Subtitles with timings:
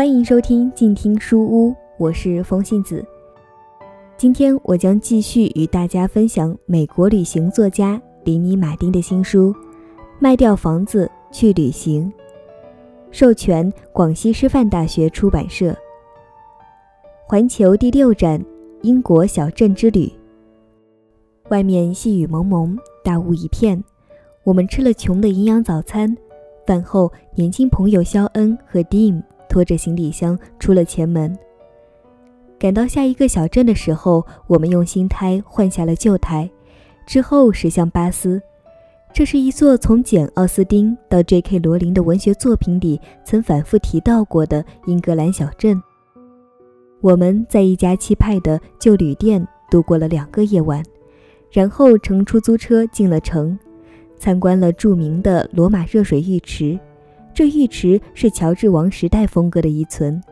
[0.00, 3.04] 欢迎收听静听书屋，我是风信子。
[4.16, 9.52] 今天我将继续与大家分享美国旅行作家林尼·马丁的新书
[10.18, 12.10] 《卖掉房子去旅行》，
[13.10, 15.76] 授权广西师范大学出版社。
[17.26, 18.42] 环球第六站，
[18.80, 20.10] 英国小镇之旅。
[21.50, 22.74] 外面细雨蒙蒙，
[23.04, 23.84] 大雾一片。
[24.44, 26.16] 我们吃了穷的营养早餐。
[26.66, 31.36] 饭后，年轻朋友肖恩和 Dim 拖着行李箱出了前门。
[32.58, 36.48] 赶到下一个小镇的时候，我们用新胎换下了旧胎，
[37.06, 38.40] 之后驶向巴斯。
[39.12, 41.58] 这是一座从简·奥斯汀到 J.K.
[41.58, 45.82] 罗琳的文学作品里曾反复提到过的英格兰小镇。
[47.00, 50.80] 我们在一家气派的旧旅店度过了两个夜晚，
[51.50, 53.58] 然后乘出租车进了城。
[54.18, 56.78] 参观了著名的罗马热水浴池，
[57.40, 60.22] 这浴池是乔治王时代风格的遗存。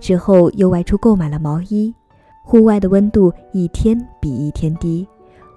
[0.00, 1.94] 之后又外出购买了毛衣。
[2.42, 5.06] 户外的温度一天比一天低，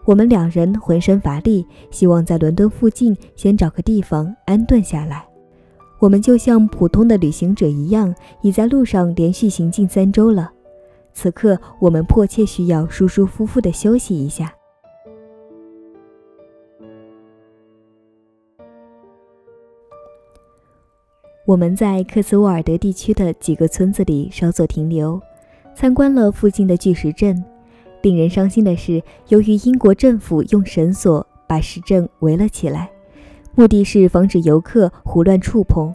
[0.06, 5.26] 我们两人浑身乏力，希望在伦敦附近先找个地方安顿下来。
[5.98, 10.52] 我们就像普通的旅行者一样，已在路上连续行进三周了。
[11.16, 14.54] 此刻，我们迫切需要舒舒服服地休息一下。
[21.46, 25.20] 我们在克斯沃尔德地区的几个村子里稍作停留，
[25.74, 27.44] 参观了附近的巨石阵。
[28.04, 32.92] 令人伤心的是，由于英国政府用绳索把石阵围了起来，
[33.56, 35.94] 目的是防止游客胡乱触碰。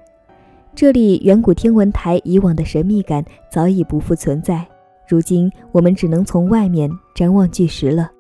[0.74, 4.67] 这里远古天文台以往的神秘感早已不复存在。
[5.08, 8.11] 如今我们只能从外面瞻望巨石了。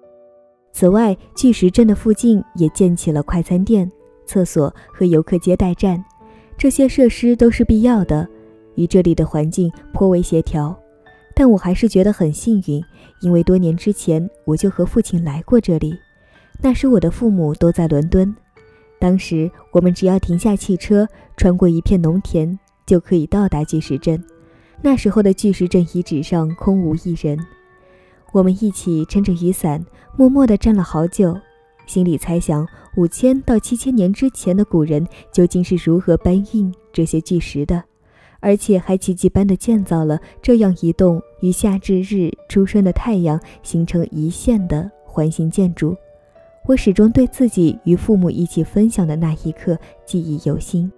[0.72, 3.90] 此外，巨石阵的附近也建起了快餐店、
[4.24, 6.02] 厕所和游客接待站。
[6.58, 8.26] 这些设施都是必要的，
[8.76, 10.76] 与这里的环境颇为协调。
[11.34, 12.82] 但我还是觉得很幸运，
[13.20, 15.94] 因为多年之前我就和父亲来过这里。
[16.62, 18.34] 那时我的父母都在伦敦。
[18.98, 21.06] 当时我们只要停下汽车，
[21.36, 24.22] 穿过一片农田，就可以到达巨石镇。
[24.80, 27.38] 那时候的巨石镇遗址上空无一人。
[28.32, 29.84] 我们一起撑着雨伞，
[30.16, 31.36] 默默地站了好久。
[31.86, 32.66] 心里猜想，
[32.96, 37.82] 五千到七千年之前的古人究竟是如何搬运这些巨石的，
[38.40, 45.96] 而且还奇迹般的建造了这样一栋与夏至日出生的太阳形成一线的环形建筑。
[46.66, 50.90] 我始终对自己与父母一起分享的那一刻记忆犹新。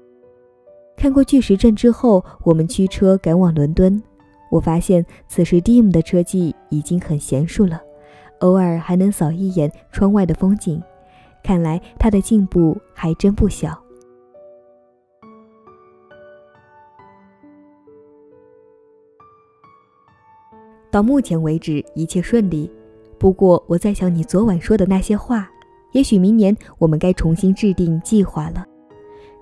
[0.96, 4.02] 看过巨石阵之后，我们驱车赶往伦敦。
[4.50, 7.82] 我发现此时 Dim 的车技已经很娴熟了。
[8.40, 10.82] 偶尔还能扫一眼窗外的风景，
[11.42, 13.76] 看来他的进步还真不小。
[20.90, 22.70] 到目前为止一切顺利，
[23.18, 25.50] 不过我在想你昨晚说的那些话，
[25.92, 28.66] 也许明年我们该重新制定计划了。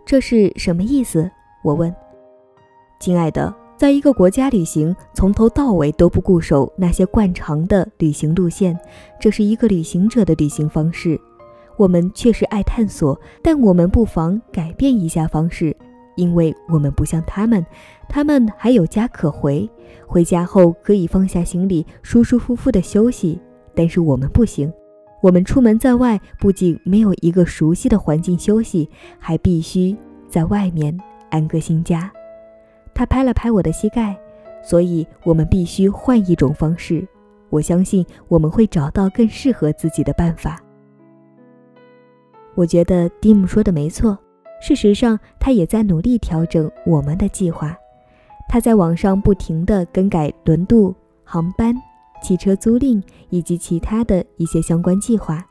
[0.04, 1.30] 这是什么意思？
[1.62, 1.94] 我问。
[2.98, 3.65] 亲爱的。
[3.76, 8.78] 在一个国家旅行，从头到尾都不固守那些惯常的旅行路线，
[9.20, 11.20] 这是一个旅行者的旅行方式。
[11.76, 15.76] 我们确实爱探索，但我们不妨改变一下方式，
[16.16, 17.64] 因为我们不像他们，
[18.08, 19.68] 他们还有家可回，
[20.06, 23.38] 回家后可以放下行李，舒舒服服的休息。
[23.74, 24.72] 但是我们不行，
[25.20, 28.88] 我们出门在外，不仅没有一个熟悉的环境休息，
[29.18, 29.94] 还必须
[30.30, 30.98] 在外面
[31.28, 32.10] 安个新家。
[32.96, 34.16] 他拍了拍我的膝盖，
[34.62, 37.06] 所以我们必须换一种方式。
[37.50, 40.58] 我相信我们会找到更适合自己的办法。
[42.54, 44.18] 我觉得蒂姆说的没错。
[44.62, 47.76] 事实上，他也在努力调整我们的计划。
[48.48, 51.74] 他在网上不停地更改轮渡、航班、
[52.22, 55.44] 汽车租赁以及其他的一些相关计划。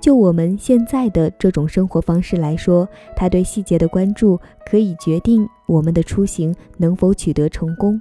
[0.00, 8.00] 就我们现在的这种生活方式来说，他对细节的关注可以决定我们的出行能否取得成功。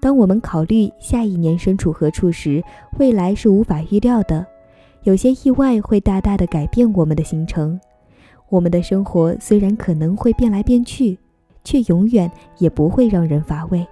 [0.00, 2.62] 当我们考虑下一年身处何处时，
[2.98, 4.46] 未来是无法预料的，
[5.04, 7.80] 有些意外会大大的改变我们的行程。
[8.48, 11.18] 我们的生活虽然可能会变来变去，
[11.64, 13.84] 却永远也不会让人乏味。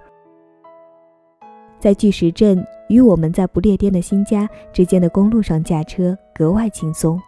[1.79, 7.19] 在巨石镇与我们在不列颠的新家之间的公路上驾车格外轻松。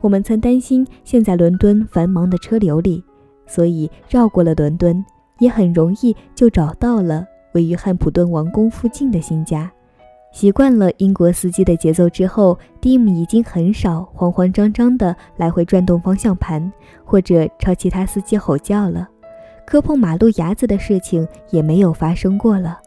[0.00, 3.02] 我们曾担心陷在伦敦繁忙的车流里，
[3.50, 5.04] 所以绕过了伦敦，
[5.40, 9.68] 也很容易就找到了位于汉普顿王宫附近的新家。
[10.30, 16.72] 习惯了英国司机的节奏之后，Dim 已经很少慌慌张张地来回转动方向盘，
[17.04, 19.08] 或者朝其他司机吼叫了。
[19.66, 22.78] 磕碰马路牙子的事情也没有发生过了。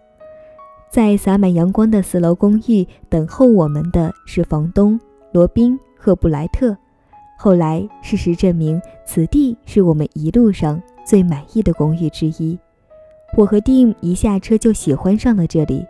[0.90, 4.98] 在洒满阳光的四楼公寓等候我们的是房东
[5.34, 6.78] 罗宾·赫布莱特。
[7.44, 12.58] 后来，事实证明，此地是我们一路上最满意的公寓之一。
[13.36, 15.86] 我和 Dim 一下车就喜欢上了这里：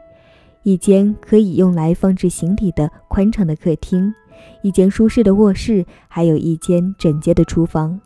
[0.63, 4.11] 一间可以用来放置行李的宽敞的客厅，
[4.63, 8.01] 一间舒适的卧室，还有一间整洁的厨房。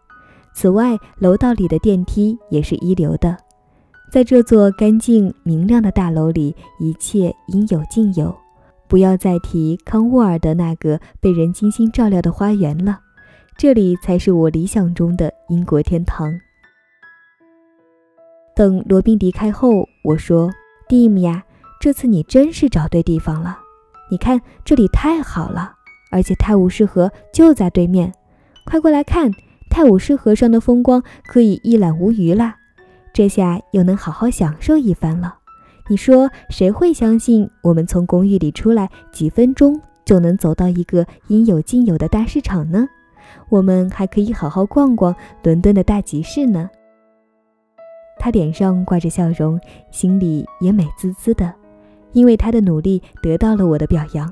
[0.54, 3.38] 此外，楼道里的电梯也是一流的。
[4.12, 8.36] 在这座干净明亮的大楼里，一切应有尽有。
[8.90, 13.00] 不要再提康沃尔的那个被人精心照料的花园了。
[13.58, 16.32] 这里才是我理想中的英国天堂。
[18.56, 20.52] 等罗宾离开后，我说
[20.88, 21.44] ：“蒂姆呀，
[21.82, 23.58] 这次你真是找对地方了。
[24.12, 25.74] 你看这里太好了，
[26.12, 28.14] 而且泰晤士河就在对面。
[28.64, 29.32] 快过来看，
[29.72, 32.58] 泰晤士河上的风光可以一览无余啦。
[33.12, 35.40] 这下又能好好享受一番了。
[35.90, 42.88] 你说谁会相信我们从公寓里出来几分钟就能走到一个应有尽有的大市场呢？”
[43.50, 46.70] 我们还可以好好逛逛伦敦的大集市呢。
[48.20, 49.60] 他脸上挂着笑容，
[49.92, 51.54] 心里也美滋滋的，
[52.14, 54.32] 因为他的努力得到了我的表扬。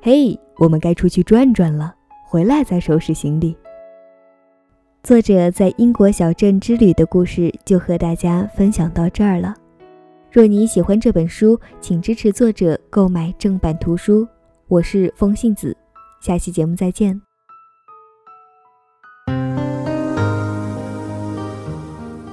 [0.00, 1.94] 嘿，我们该出去转转了，
[2.24, 3.56] 回来再收拾行李。
[5.02, 9.54] 作者在英国小镇之旅的故事就和大家分享到这儿了。
[10.30, 14.26] 若你喜欢这本书，请支持作者购买正版图书。
[14.68, 15.76] 我是风信子，
[16.20, 17.25] 下期节目再见。